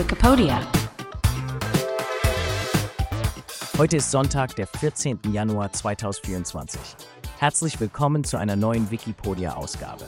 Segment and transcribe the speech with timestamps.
[0.00, 0.66] Wikipedia.
[3.76, 5.20] Heute ist Sonntag, der 14.
[5.30, 6.80] Januar 2024.
[7.38, 10.06] Herzlich willkommen zu einer neuen Wikipedia-Ausgabe.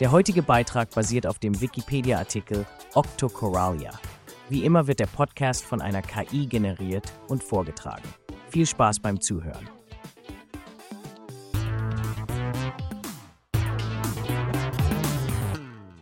[0.00, 3.92] Der heutige Beitrag basiert auf dem Wikipedia-Artikel Octocoralia.
[4.48, 8.08] Wie immer wird der Podcast von einer KI generiert und vorgetragen.
[8.48, 9.70] Viel Spaß beim Zuhören.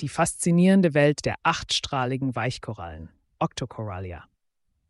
[0.00, 3.08] Die faszinierende Welt der achtstrahligen Weichkorallen,
[3.42, 4.22] Octocoralia.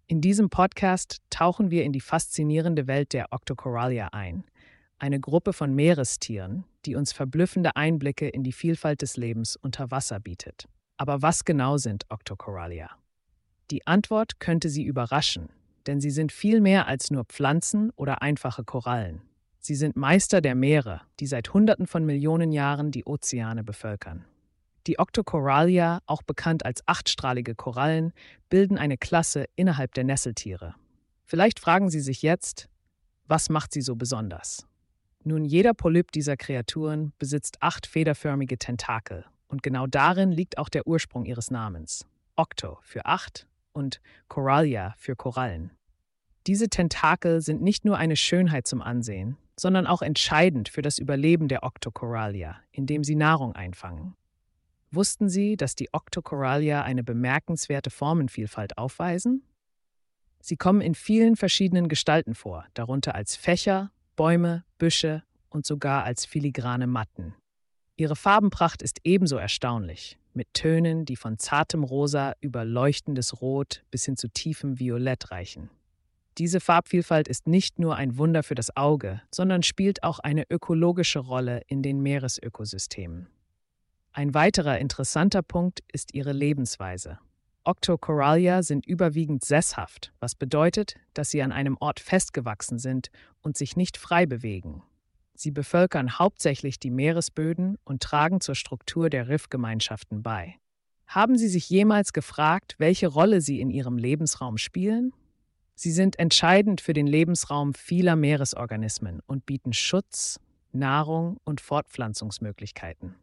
[0.07, 4.45] In diesem Podcast tauchen wir in die faszinierende Welt der Octocoralia ein,
[4.99, 10.21] eine Gruppe von Meerestieren, die uns verblüffende Einblicke in die Vielfalt des Lebens unter Wasser
[10.21, 10.69] bietet.
[10.99, 12.91] Aber was genau sind Octocoralia?
[13.71, 15.49] Die Antwort könnte Sie überraschen,
[15.87, 19.23] denn sie sind viel mehr als nur Pflanzen oder einfache Korallen.
[19.61, 24.27] Sie sind Meister der Meere, die seit Hunderten von Millionen Jahren die Ozeane bevölkern.
[24.87, 28.13] Die Octocoralia, auch bekannt als achtstrahlige Korallen,
[28.49, 30.75] bilden eine Klasse innerhalb der Nesseltiere.
[31.25, 32.69] Vielleicht fragen Sie sich jetzt,
[33.27, 34.67] was macht sie so besonders?
[35.25, 40.87] Nun, jeder Polyp dieser Kreaturen besitzt acht federförmige Tentakel und genau darin liegt auch der
[40.87, 42.05] Ursprung ihres Namens.
[42.35, 45.71] Octo für acht und Coralia für Korallen.
[46.47, 51.47] Diese Tentakel sind nicht nur eine Schönheit zum Ansehen, sondern auch entscheidend für das Überleben
[51.47, 54.17] der Octocoralia, indem sie Nahrung einfangen.
[54.95, 59.43] Wussten Sie, dass die Octocoralia eine bemerkenswerte Formenvielfalt aufweisen?
[60.39, 66.27] Sie kommen in vielen verschiedenen Gestalten vor, darunter als Fächer, Bäume, Büsche und sogar als
[66.27, 67.35] filigrane Matten.
[67.97, 74.05] Ihre Farbenpracht ist ebenso erstaunlich, mit Tönen, die von zartem Rosa über leuchtendes Rot bis
[74.05, 75.71] hin zu tiefem Violett reichen.
[76.37, 81.21] Diese Farbvielfalt ist nicht nur ein Wunder für das Auge, sondern spielt auch eine ökologische
[81.21, 83.29] Rolle in den Meeresökosystemen.
[84.15, 87.19] Ein weiterer interessanter Punkt ist ihre Lebensweise.
[87.65, 93.09] Octocoralia sind überwiegend sesshaft, was bedeutet, dass sie an einem Ort festgewachsen sind
[93.41, 94.83] und sich nicht frei bewegen.
[95.35, 100.57] Sie bevölkern hauptsächlich die Meeresböden und tragen zur Struktur der Riffgemeinschaften bei.
[101.07, 105.13] Haben Sie sich jemals gefragt, welche Rolle sie in Ihrem Lebensraum spielen?
[105.75, 110.39] Sie sind entscheidend für den Lebensraum vieler Meeresorganismen und bieten Schutz,
[110.73, 113.15] Nahrung und Fortpflanzungsmöglichkeiten.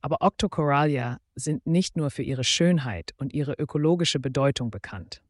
[0.00, 5.22] Aber Octocoralia sind nicht nur für ihre Schönheit und ihre ökologische Bedeutung bekannt.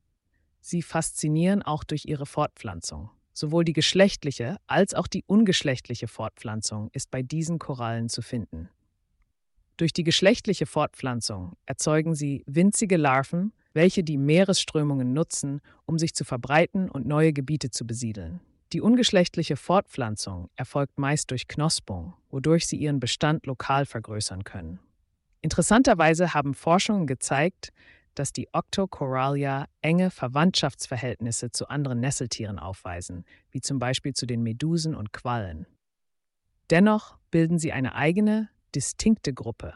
[0.61, 3.11] Sie faszinieren auch durch ihre Fortpflanzung.
[3.33, 8.69] Sowohl die geschlechtliche als auch die ungeschlechtliche Fortpflanzung ist bei diesen Korallen zu finden.
[9.77, 16.25] Durch die geschlechtliche Fortpflanzung erzeugen sie winzige Larven, welche die Meeresströmungen nutzen, um sich zu
[16.25, 18.41] verbreiten und neue Gebiete zu besiedeln.
[18.73, 24.79] Die ungeschlechtliche Fortpflanzung erfolgt meist durch Knospung, wodurch sie ihren Bestand lokal vergrößern können.
[25.41, 27.71] Interessanterweise haben Forschungen gezeigt,
[28.15, 34.95] dass die Octocoralia enge Verwandtschaftsverhältnisse zu anderen Nesseltieren aufweisen, wie zum Beispiel zu den Medusen
[34.95, 35.67] und Quallen.
[36.69, 39.75] Dennoch bilden sie eine eigene, distinkte Gruppe,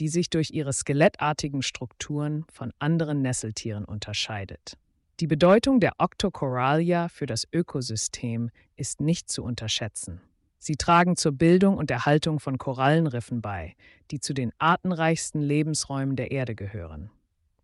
[0.00, 4.78] die sich durch ihre skelettartigen Strukturen von anderen Nesseltieren unterscheidet.
[5.20, 10.20] Die Bedeutung der Octocoralia für das Ökosystem ist nicht zu unterschätzen.
[10.60, 13.74] Sie tragen zur Bildung und Erhaltung von Korallenriffen bei,
[14.12, 17.10] die zu den artenreichsten Lebensräumen der Erde gehören.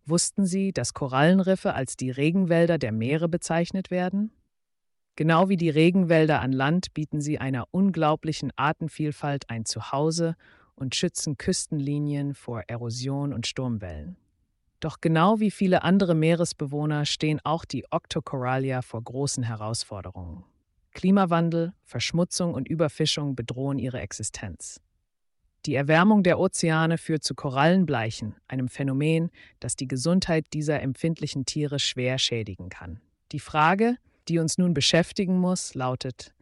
[0.05, 4.31] Wussten Sie, dass Korallenriffe als die Regenwälder der Meere bezeichnet werden?
[5.15, 10.35] Genau wie die Regenwälder an Land bieten sie einer unglaublichen Artenvielfalt ein Zuhause
[10.75, 14.17] und schützen Küstenlinien vor Erosion und Sturmwellen.
[14.79, 20.43] Doch genau wie viele andere Meeresbewohner stehen auch die Octocoralia vor großen Herausforderungen.
[20.91, 24.79] Klimawandel, Verschmutzung und Überfischung bedrohen ihre Existenz.
[25.65, 31.79] Die Erwärmung der Ozeane führt zu Korallenbleichen, einem Phänomen, das die Gesundheit dieser empfindlichen Tiere
[31.79, 33.01] schwer schädigen kann.
[33.31, 33.97] Die Frage,
[34.27, 36.33] die uns nun beschäftigen muss, lautet,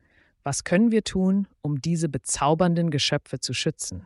[0.44, 4.06] was können wir tun, um diese bezaubernden Geschöpfe zu schützen?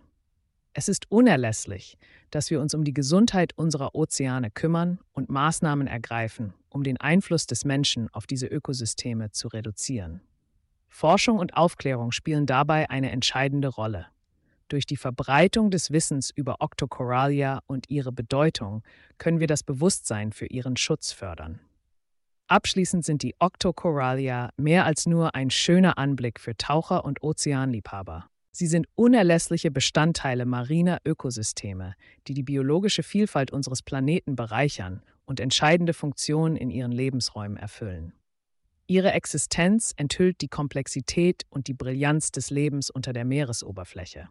[0.79, 1.97] Es ist unerlässlich,
[2.29, 7.47] dass wir uns um die Gesundheit unserer Ozeane kümmern und Maßnahmen ergreifen, um den Einfluss
[7.47, 10.21] des Menschen auf diese Ökosysteme zu reduzieren.
[10.87, 14.05] Forschung und Aufklärung spielen dabei eine entscheidende Rolle.
[14.67, 18.83] Durch die Verbreitung des Wissens über Octocoralia und ihre Bedeutung
[19.17, 21.59] können wir das Bewusstsein für ihren Schutz fördern.
[22.49, 28.29] Abschließend sind die Octocoralia mehr als nur ein schöner Anblick für Taucher und Ozeanliebhaber.
[28.57, 31.93] Sie sind unerlässliche Bestandteile mariner Ökosysteme,
[32.27, 38.13] die die biologische Vielfalt unseres Planeten bereichern und entscheidende Funktionen in ihren Lebensräumen erfüllen.
[38.87, 44.27] Ihre Existenz enthüllt die Komplexität und die Brillanz des Lebens unter der Meeresoberfläche.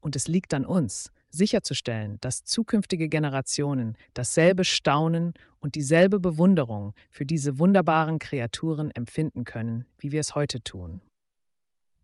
[0.00, 7.26] Und es liegt an uns, sicherzustellen, dass zukünftige Generationen dasselbe Staunen und dieselbe Bewunderung für
[7.26, 11.02] diese wunderbaren Kreaturen empfinden können, wie wir es heute tun.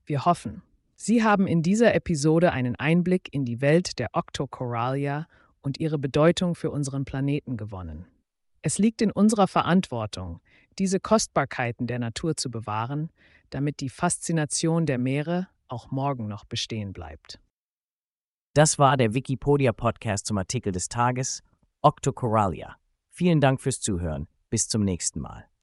[0.04, 0.60] Wir hoffen,
[1.04, 5.26] Sie haben in dieser Episode einen Einblick in die Welt der Octocoralia
[5.60, 8.06] und ihre Bedeutung für unseren Planeten gewonnen.
[8.62, 10.40] Es liegt in unserer Verantwortung,
[10.78, 13.10] diese Kostbarkeiten der Natur zu bewahren,
[13.50, 17.40] damit die Faszination der Meere auch morgen noch bestehen bleibt.
[18.54, 21.42] Das war der Wikipedia-Podcast zum Artikel des Tages
[21.80, 22.76] Octocoralia.
[23.10, 24.28] Vielen Dank fürs Zuhören.
[24.50, 25.48] Bis zum nächsten Mal.